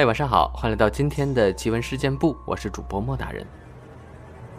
[0.00, 3.46] 嗨，晚上好，欢迎来到今天的奇闻事件部，我是主播莫大人。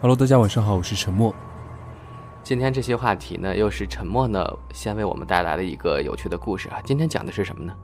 [0.00, 1.34] Hello，大家晚上好，我是沉默。
[2.44, 6.80] 今天这些话题呢，又是沉默呢先为我们带来了一个有趣的故事啊。
[6.84, 7.74] 今天讲的是什么呢？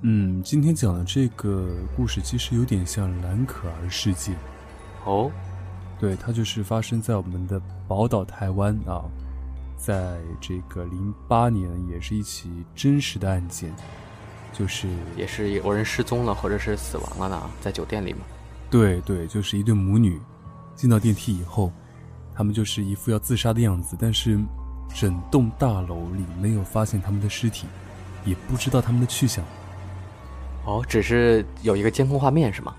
[0.00, 4.34] 嗯，今天讲的这个故事其实有点像蓝可儿事件，
[5.04, 5.30] 哦，
[5.98, 9.04] 对，它就是发生在我们的宝岛台湾啊，
[9.76, 13.70] 在这个零八年，也是一起真实的案件，
[14.52, 18.20] 就是也是有人失踪了或者是死亡了呢，在酒店里嘛。
[18.70, 20.20] 对对，就是一对母女
[20.74, 21.72] 进到电梯以后，
[22.34, 24.38] 他们就是一副要自杀的样子，但是
[24.94, 27.66] 整栋大楼里没有发现他们的尸体，
[28.24, 29.44] 也不知道他们的去向。
[30.66, 32.74] 哦，只是有一个监控画面是吗？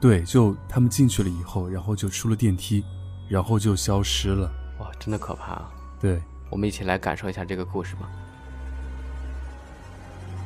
[0.00, 2.84] 对，就他们进去了以后，然后就出了电梯，
[3.28, 4.50] 然后就消失了。
[4.80, 5.70] 哇，真的可怕啊！
[6.00, 8.10] 对，我们一起来感受一下这个故事吧。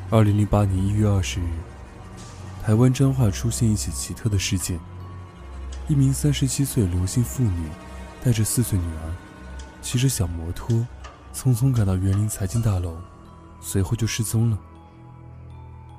[0.08, 1.44] 二零零八年一月二十日，
[2.62, 4.78] 台湾彰化出现一起奇特的事件：
[5.88, 7.68] 一名三十七岁刘姓妇女
[8.22, 9.12] 带着四岁女儿，
[9.82, 10.76] 骑着小摩托，
[11.34, 12.96] 匆匆赶到园林财经大楼，
[13.60, 14.56] 随后就失踪了。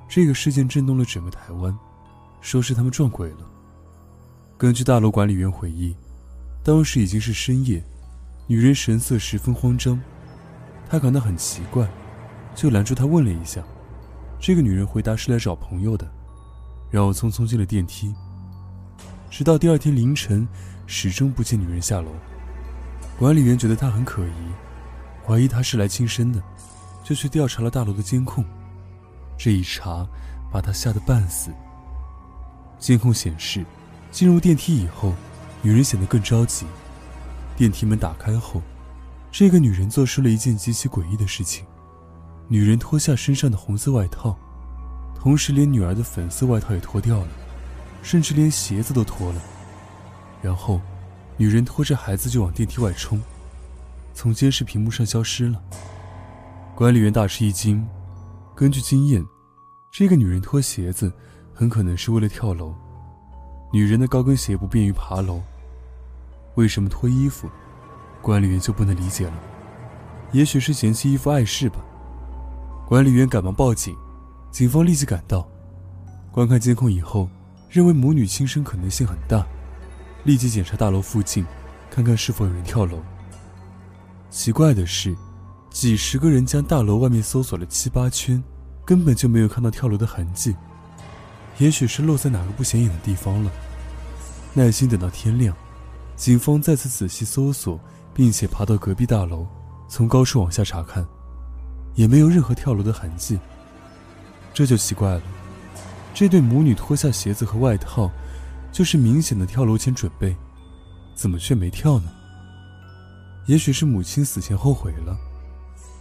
[0.07, 1.77] 这个事件震动了整个台湾，
[2.39, 3.39] 说是他们撞鬼了。
[4.57, 5.93] 根据大楼管理员回忆，
[6.63, 7.83] 当时已经是深夜，
[8.47, 9.99] 女人神色十分慌张，
[10.89, 11.85] 他感到很奇怪，
[12.55, 13.61] 就拦住她问了一下。
[14.39, 16.09] 这个女人回答是来找朋友的，
[16.89, 18.13] 然后匆匆进了电梯。
[19.29, 20.47] 直到第二天凌晨，
[20.85, 22.11] 始终不见女人下楼。
[23.17, 24.31] 管理员觉得她很可疑，
[25.25, 26.41] 怀疑她是来轻生的，
[27.03, 28.45] 就去调查了大楼的监控。
[29.37, 30.07] 这一查，
[30.51, 31.51] 把她吓得半死。
[32.79, 33.65] 监控显示，
[34.11, 35.13] 进入电梯以后，
[35.61, 36.65] 女人显得更着急。
[37.55, 38.61] 电梯门打开后，
[39.31, 41.65] 这个女人做出了一件极其诡异的事情。
[42.49, 44.35] 女人脱下身上的红色外套，
[45.15, 47.27] 同时连女儿的粉色外套也脱掉了，
[48.01, 49.41] 甚至连鞋子都脱了。
[50.41, 50.79] 然后，
[51.35, 53.21] 女人拖着孩子就往电梯外冲，
[54.13, 55.61] 从监视屏幕上消失了。
[56.73, 57.85] 管理员大吃一惊。
[58.55, 59.23] 根据经验，
[59.91, 61.11] 这个女人脱鞋子
[61.53, 62.73] 很可能是为了跳楼。
[63.73, 65.41] 女人的高跟鞋不便于爬楼，
[66.55, 67.49] 为什么脱衣服？
[68.21, 69.33] 管理员就不能理解了。
[70.31, 71.77] 也许是嫌弃衣服碍事吧。
[72.87, 73.93] 管理员赶忙报警，
[74.49, 75.45] 警方立即赶到，
[76.31, 77.29] 观看监控以后，
[77.69, 79.45] 认为母女轻生可能性很大，
[80.23, 81.45] 立即检查大楼附近，
[81.91, 82.97] 看看是否有人跳楼。
[84.29, 85.15] 奇怪的是。
[85.69, 88.41] 几十个人将大楼外面搜索了七八圈，
[88.83, 90.55] 根本就没有看到跳楼的痕迹。
[91.59, 93.51] 也许是落在哪个不显眼的地方了。
[94.53, 95.55] 耐心等到天亮，
[96.15, 97.79] 警方再次仔细搜索，
[98.11, 99.45] 并且爬到隔壁大楼，
[99.87, 101.05] 从高处往下查看，
[101.97, 103.37] 也没有任何跳楼的痕迹。
[104.53, 105.21] 这就奇怪了，
[106.13, 108.09] 这对母女脱下鞋子和外套，
[108.71, 110.33] 就是明显的跳楼前准备，
[111.13, 112.09] 怎么却没跳呢？
[113.47, 115.17] 也许是母亲死前后悔了。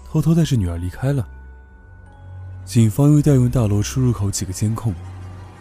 [0.09, 1.27] 偷偷带着女儿离开了。
[2.65, 4.95] 警方又调用大楼出入口几个监控，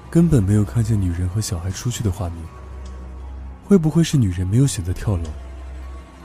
[0.09, 2.37] 根本没有看见女人和小孩出去的画面。
[3.65, 5.23] 会不会是女人没有选择跳楼，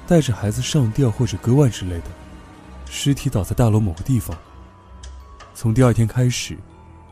[0.07, 2.05] 带着孩子上吊或者割腕之类的，
[2.93, 4.37] 尸体倒在大楼某个地方？
[5.55, 6.59] 从第二天开始，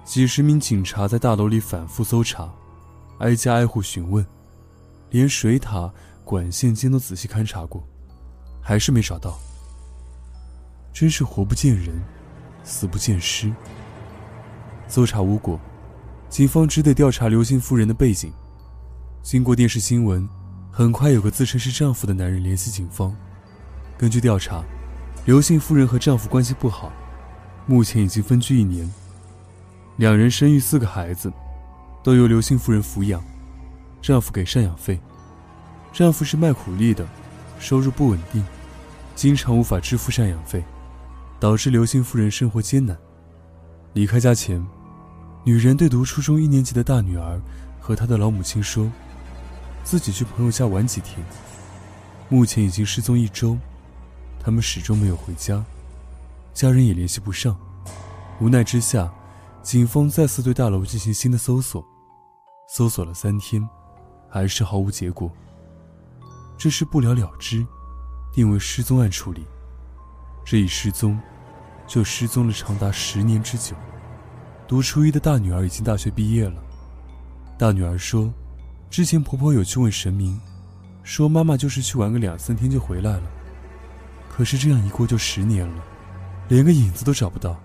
[0.05, 2.53] 几十名警察在大楼里反复搜查，
[3.21, 4.27] 挨家挨户询问，
[5.11, 5.91] 连水塔、
[6.25, 7.87] 管线间都仔细勘察过，
[8.61, 9.39] 还是没找到。
[10.93, 12.03] 真是活不见人，
[12.65, 13.53] 死不见尸。
[14.89, 15.61] 搜查无果，
[16.29, 18.33] 警方只得调查刘姓夫人的背景。
[19.23, 20.29] 经过电视新闻，
[20.73, 23.15] 很快有个自称是丈夫的男人联系警方。
[23.97, 24.65] 根据调查，
[25.29, 26.91] 刘姓夫人和丈夫关系不好，
[27.67, 28.91] 目前已经分居一年。
[29.99, 31.31] 两人生育四个孩子，
[32.03, 33.23] 都由刘姓夫人抚养，
[34.01, 34.99] 丈夫给赡养费。
[35.93, 37.07] 丈夫是卖苦力的，
[37.61, 38.43] 收入不稳定，
[39.15, 40.65] 经常无法支付赡养费。
[41.39, 42.97] 导致刘姓夫人生活艰难。
[43.93, 44.67] 离开家前，
[45.45, 47.39] 女人对读初中一年级的大女儿
[47.79, 48.91] 和她的老母亲说，
[49.85, 51.19] 自己去朋友家玩几天。
[52.31, 53.59] 目前已经失踪一周，
[54.49, 55.63] 他们始终没有回家，
[56.55, 57.55] 家人也联系不上。
[58.41, 59.13] 无奈之下，
[59.63, 61.85] 警方再次对大楼进行新的搜索，
[62.67, 63.69] 搜索了三天，
[64.27, 65.31] 还是毫无结果。
[66.57, 67.63] 这是不了了之，
[68.33, 69.45] 定为失踪案处理。
[70.47, 71.21] 这一失踪，
[71.87, 73.77] 就失踪了长达十年之久。
[74.67, 76.59] 读初一的大女儿已经大学毕业了。
[77.59, 78.33] 大女儿说，
[78.89, 80.41] 之前婆婆有去问神明，
[81.03, 83.23] 说妈妈就是去玩个两三天就回来了。
[84.39, 85.83] 可是这样一过就十年了，
[86.47, 87.61] 连个影子都找不到。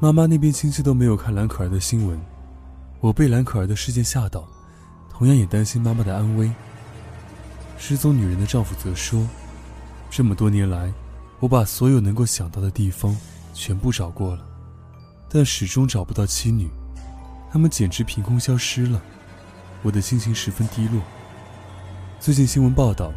[0.00, 2.18] 妈妈那边亲戚都没有看蓝可儿的新闻，
[2.98, 4.48] 我被蓝可儿的事件吓到，
[5.10, 6.50] 同样也担心妈妈的安危。
[7.76, 9.28] 失踪女人的丈夫则说
[10.08, 10.90] ：“这么多年来，
[11.40, 13.14] 我把所有能够想到的地方
[13.52, 14.42] 全部找过了，
[15.28, 16.70] 但始终找不到妻女，
[17.52, 18.98] 他们简直凭空消失了。
[19.82, 21.02] 我的心情十分低落。
[22.18, 23.12] 最近新闻报道，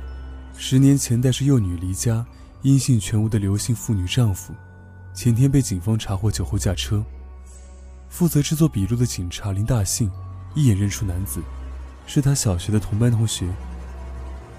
[0.56, 2.26] 十年前带着幼女离家、
[2.62, 4.54] 音信全无的刘姓妇女丈夫，
[5.14, 7.04] 前天被警方查获酒后驾车。
[8.08, 10.10] 负责制作笔录的警察林大信
[10.54, 11.42] 一眼认出男子，
[12.06, 13.48] 是他小学的同班同学。”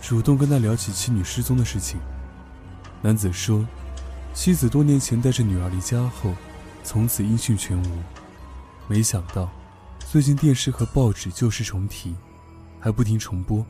[0.03, 1.99] 主动跟他聊起妻女失踪的事情。
[3.01, 3.65] 男子说，
[4.35, 6.35] 妻子多年前带着女儿离家后，
[6.83, 7.87] 从此音讯全无。
[8.87, 9.51] 没想到，
[10.01, 12.15] 最近电视和报纸旧事重提，
[12.79, 13.65] 还不停重播，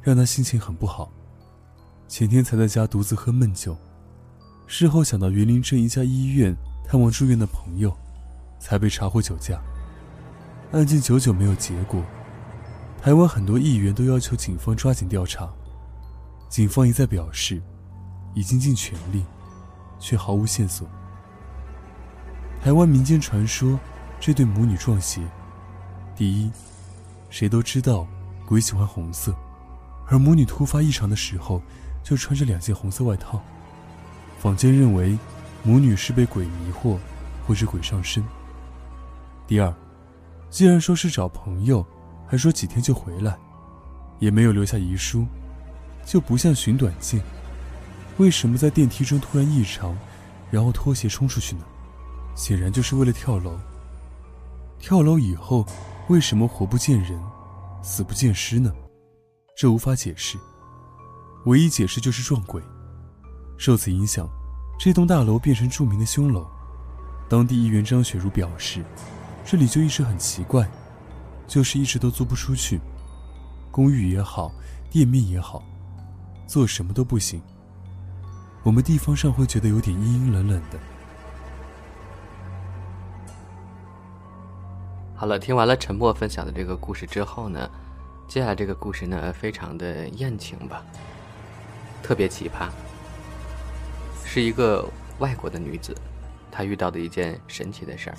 [0.00, 1.12] 让他心情很不好。
[2.08, 3.76] 前天才在家独自喝闷酒，
[4.66, 6.56] 事后想到园林镇一家医院
[6.86, 7.94] 探望住院的朋友，
[8.60, 9.60] 才被查获酒驾。
[10.72, 12.00] 案件久久没有结果，
[13.02, 15.48] 台湾很多议员都要求警方抓紧调查。
[16.48, 17.60] 警方一再表示，
[18.34, 19.24] 已经尽全力，
[19.98, 20.88] 却毫无线索。
[22.62, 23.78] 台湾民间传说，
[24.20, 25.20] 这对母女撞邪。
[26.14, 26.50] 第一，
[27.30, 28.06] 谁都知道
[28.46, 29.34] 鬼喜欢红色，
[30.06, 31.60] 而母女突发异常的时候，
[32.06, 33.42] 就穿着两件红色外套。
[34.38, 35.18] 坊间认为，
[35.64, 36.96] 母女是被鬼迷惑，
[37.44, 38.22] 或是鬼上身。
[39.44, 39.74] 第二，
[40.48, 41.84] 既然说是找朋友，
[42.24, 43.36] 还说几天就回来，
[44.20, 45.26] 也没有留下遗书。
[46.04, 47.20] 就不像寻短见，
[48.18, 49.98] 为什么在电梯中突然异常，
[50.48, 51.64] 然后脱鞋冲出去呢？
[52.36, 53.58] 显然就是为了跳楼。
[54.78, 55.66] 跳楼以后，
[56.06, 57.20] 为什么活不见人，
[57.82, 58.72] 死不见尸呢？
[59.56, 60.38] 这无法解释，
[61.46, 62.62] 唯一解释就是撞鬼。
[63.56, 64.28] 受此影响，
[64.78, 66.46] 这栋大楼变成著名的凶楼。
[67.28, 68.84] 当地议员张雪茹表示，
[69.44, 70.68] 这里就一直很奇怪，
[71.46, 72.80] 就是一直都租不出去，
[73.70, 74.52] 公寓也好，
[74.90, 75.62] 店面也好。
[76.46, 77.40] 做什么都不行，
[78.62, 80.78] 我们地方上会觉得有点阴阴冷冷的。
[85.16, 87.68] 好了，听完了沉默分享的这个故事之后呢，
[88.28, 90.84] 接下来这个故事呢，非常的艳情吧，
[92.02, 92.68] 特别奇葩，
[94.24, 94.88] 是一个
[95.18, 95.94] 外国的女子，
[96.50, 98.16] 她遇到的一件神奇的事儿。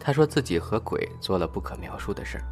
[0.00, 2.44] 她说自己和鬼做了不可描述的事儿，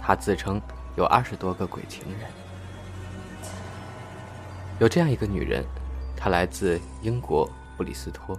[0.00, 0.60] 她自称
[0.96, 2.30] 有二十多个鬼情人。
[4.80, 5.64] 有这样一个女人，
[6.16, 8.38] 她来自英国布里斯托，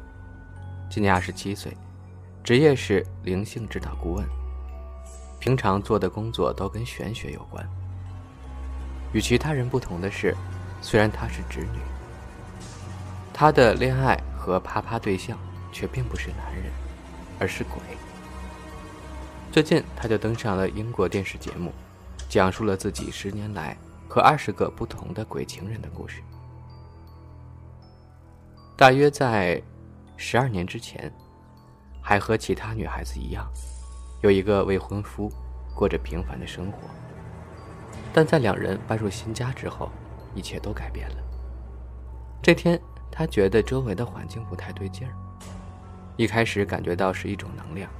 [0.89, 1.75] 今年二十七岁，
[2.43, 4.25] 职业是灵性指导顾问，
[5.39, 7.67] 平常做的工作都跟玄学有关。
[9.11, 10.35] 与其他人不同的是，
[10.81, 11.79] 虽然她是直女，
[13.33, 15.37] 她的恋爱和啪啪对象
[15.71, 16.65] 却并不是男人，
[17.39, 17.79] 而是鬼。
[19.51, 21.71] 最近，她就登上了英国电视节目，
[22.27, 23.77] 讲述了自己十年来。
[24.11, 26.23] 和二十个不同的鬼情人的故事。
[28.75, 29.61] 大约在
[30.17, 31.13] 十二年之前，
[32.01, 33.47] 还和其他女孩子一样，
[34.23, 35.31] 有一个未婚夫，
[35.75, 36.89] 过着平凡的生活。
[38.11, 39.91] 但在两人搬入新家之后，
[40.39, 41.18] 一切都改变了。
[42.41, 42.80] 这天，
[43.12, 45.13] 他觉得周围的环境不太对劲儿。
[46.15, 47.91] 一开始感觉到是一种能量，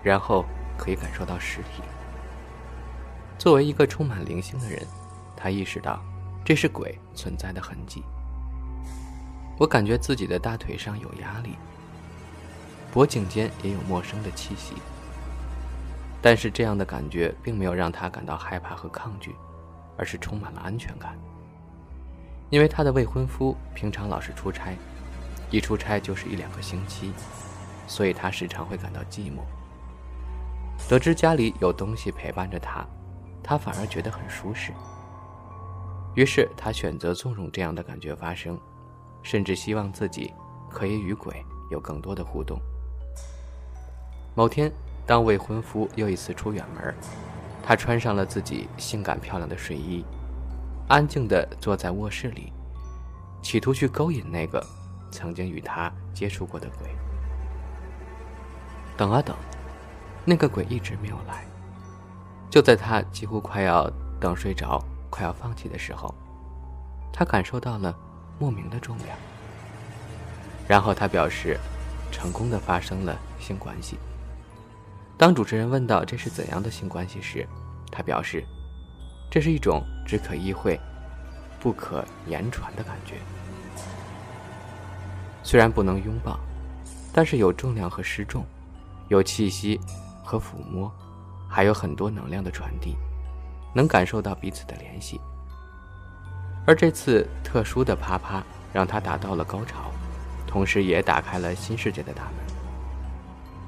[0.00, 0.44] 然后
[0.78, 1.82] 可以感受到实体。
[3.36, 4.80] 作为一个充满灵性的人。
[5.40, 6.02] 他意识到，
[6.44, 8.02] 这是鬼存在的痕迹。
[9.56, 11.56] 我感觉自己的大腿上有压力，
[12.92, 14.74] 脖颈间也有陌生的气息。
[16.20, 19.36] 但是这样的感觉并没有让他感到害怕和抗拒，
[19.96, 21.16] 而是充满了安全感。
[22.50, 24.74] 因为她的未婚夫平常老是出差，
[25.50, 27.12] 一出差就是一两个星期，
[27.86, 29.40] 所以她时常会感到寂寞。
[30.88, 32.86] 得知家里有东西陪伴着她，
[33.42, 34.72] 她反而觉得很舒适。
[36.14, 38.58] 于是她选择纵容这样的感觉发生，
[39.22, 40.32] 甚至希望自己
[40.70, 42.58] 可以与鬼有更多的互动。
[44.34, 44.72] 某天，
[45.04, 46.94] 当未婚夫又一次出远门，
[47.62, 50.04] 她穿上了自己性感漂亮的睡衣，
[50.88, 52.52] 安静地坐在卧室里，
[53.42, 54.64] 企图去勾引那个
[55.10, 56.88] 曾经与他接触过的鬼。
[58.96, 59.36] 等啊等，
[60.24, 61.44] 那个鬼一直没有来。
[62.50, 63.90] 就在他几乎快要
[64.20, 64.82] 等睡着。
[65.10, 66.14] 快要放弃的时候，
[67.12, 67.96] 他感受到了
[68.38, 69.08] 莫名的重量。
[70.68, 71.58] 然后他表示，
[72.12, 73.98] 成功的发生了性关系。
[75.16, 77.44] 当主持人问到这是怎样的性关系时，
[77.90, 78.44] 他表示，
[79.30, 80.80] 这是一种只可意会、
[81.60, 83.16] 不可言传的感觉。
[85.42, 86.40] 虽然不能拥抱，
[87.12, 88.44] 但是有重量和失重，
[89.08, 89.78] 有气息
[90.24, 90.90] 和抚摸，
[91.46, 92.96] 还有很多能量的传递，
[93.74, 95.20] 能感受到彼此的联系。
[96.66, 99.90] 而这次特殊的啪啪让他达到了高潮，
[100.46, 102.34] 同时也打开了新世界的大门。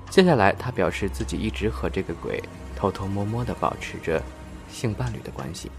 [0.09, 2.43] 接下来，他表示自己一直和这个鬼
[2.75, 4.23] 偷偷摸摸地保持着
[4.71, 5.71] 性伴侣的关系，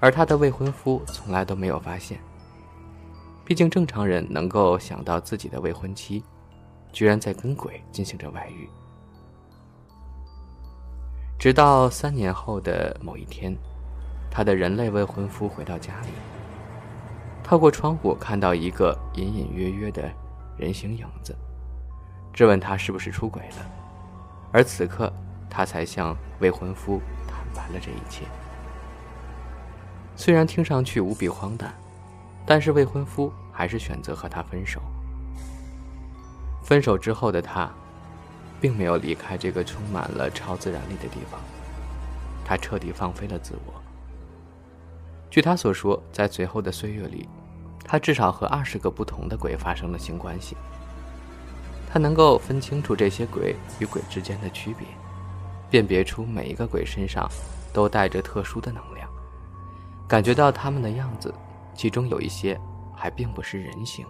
[0.00, 2.18] 而她的未婚夫从来都没有发现。
[3.44, 6.24] 毕竟，正常人能够想到自己的未婚妻，
[6.92, 8.68] 居然在跟鬼进行着外遇。
[11.38, 13.56] 直到三年后的某一天，
[14.30, 16.08] 他的人类未婚夫回到家里，
[17.44, 20.10] 透过窗户看到一个隐隐约约的
[20.56, 21.36] 人形影子，
[22.32, 23.56] 质问他是不是出轨了。
[24.50, 25.12] 而此刻，
[25.48, 28.24] 他才向未婚夫坦白了这一切。
[30.16, 31.72] 虽然听上去无比荒诞。
[32.48, 34.80] 但是未婚夫还是选择和她分手。
[36.62, 37.68] 分手之后的他，
[38.60, 41.40] 并没有离开这个充满了超自然力的地方，
[42.44, 43.74] 他彻底放飞了自我。
[45.28, 47.28] 据他所说，在随后的岁月里，
[47.84, 50.56] 他至少和二十个不同的鬼发生了性关系。
[51.88, 54.86] 他能够分清楚这些鬼与鬼之间的区别，
[55.68, 57.28] 辨别出每一个鬼身上
[57.72, 59.05] 都带着特殊的能量，
[60.08, 61.32] 感觉到他们的样子。
[61.74, 62.58] 其中有一些
[62.94, 64.06] 还并不是人形。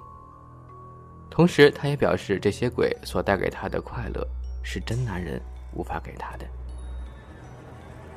[1.28, 4.24] 同时，他也表示，这些鬼所带给他的快乐
[4.62, 6.46] 是真男人无法给他的。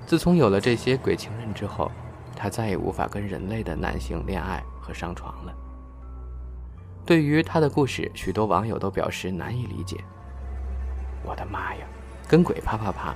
[0.06, 1.92] 自从有了这些鬼情人之后，
[2.36, 5.54] 他再也无法跟人类的男性恋爱和上床了。
[7.06, 9.98] 对于他的故事，许多网友都表示难以理解。
[11.24, 11.88] 我的妈呀，
[12.28, 13.16] 跟鬼啪啪啪！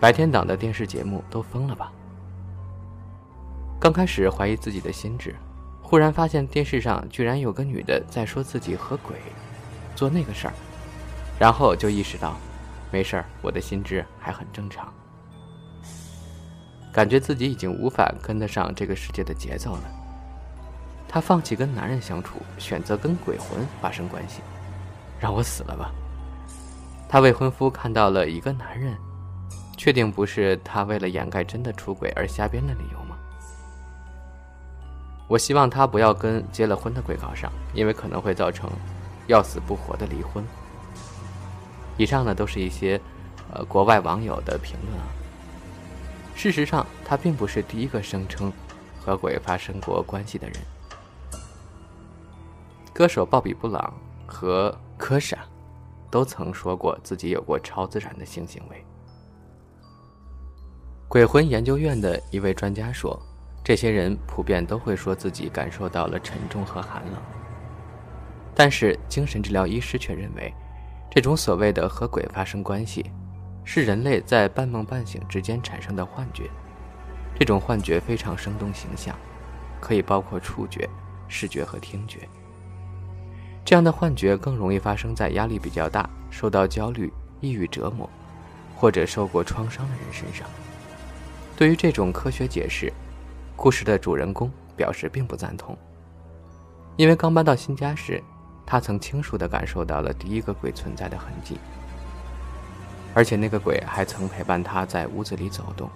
[0.00, 1.92] 白天档的电视节目都疯了吧？
[3.84, 5.36] 刚开始怀疑自己的心智，
[5.82, 9.16] 忽然发现电视上居然有个女的在说自己和鬼
[9.94, 10.54] 做那个事儿，
[11.38, 12.34] 然后就意识到，
[12.90, 14.90] 没事儿，我的心智还很正常。
[16.94, 19.82] 感觉自己已经无法跟得上这个世界的节奏了。
[21.06, 24.40] 他放弃跟男人相处，选择跟鬼魂发生关系，
[25.20, 25.92] 让我死了吧！
[27.06, 28.96] 他未婚夫看到了一个男人，
[29.76, 33.03] 确定不是他为了掩盖真的出轨而瞎编的理由？
[35.34, 38.70] 我希望他不要跟结了婚的鬼搞上，因为可能会造成
[39.26, 40.44] 要死不活的离婚。
[41.96, 43.00] 以上呢都是一些
[43.52, 45.06] 呃国外网友的评论啊。
[46.36, 48.52] 事实上，他并不是第一个声称
[49.00, 50.56] 和鬼发生过关系的人。
[52.92, 53.92] 歌手鲍比·布朗
[54.28, 55.38] 和科莎
[56.12, 58.84] 都曾说过自己有过超自然的性行为。
[61.08, 63.20] 鬼魂研究院的一位专家说。
[63.64, 67.14] 这些人普遍都会说自己感受到了沉重和寒冷，
[68.54, 70.52] 但是精神治疗医师却认为，
[71.10, 73.10] 这种所谓的和鬼发生关系，
[73.64, 76.50] 是人类在半梦半醒之间产生的幻觉。
[77.38, 79.16] 这种幻觉非常生动形象，
[79.80, 80.86] 可以包括触觉、
[81.26, 82.28] 视觉和听觉。
[83.64, 88.08] 这样的幻觉更容易发生在压力比较大、受到焦虑、抑郁折磨，
[88.76, 90.46] 或者受过创伤的人身上。
[91.56, 92.92] 对于这种科学解释，
[93.56, 95.76] 故事的主人公表示并不赞同，
[96.96, 98.22] 因为刚搬到新家时，
[98.66, 101.58] 他曾清楚地感受到了第一个鬼存在的痕迹，
[103.14, 105.88] 而且那个鬼还曾陪伴他在屋子里走动。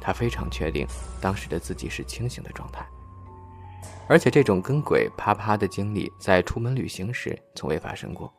[0.00, 0.86] 他非常确定
[1.20, 2.86] 当时的自己是清醒的状态，
[4.08, 8.32] 而且这种跟鬼啪啪的经历在出门旅行时从未发生过，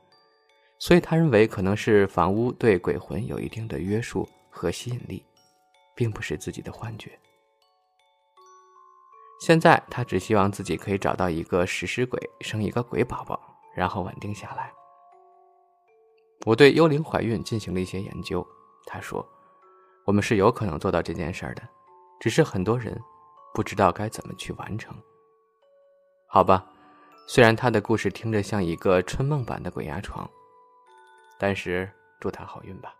[0.80, 5.24] 所以他认为可能是房屋对鬼魂有一定的约束和吸引力，
[5.94, 7.12] 并不是自己的幻觉。
[9.40, 13.40] 现在他只希望自己可以找到一个食尸鬼，生一个鬼宝宝，
[13.74, 14.72] 然后稳定下来。
[16.46, 18.46] 我对幽灵怀孕进行了一些研究，
[18.86, 19.26] 他说，
[20.06, 21.62] 我们是有可能做到这件事儿的，
[22.20, 23.00] 只是很多人
[23.54, 24.94] 不知道该怎么去完成。
[26.28, 26.66] 好吧，
[27.26, 30.30] 虽然他的故事听着像一个春梦般的鬼压床，
[31.38, 32.94] 但是祝他好运吧。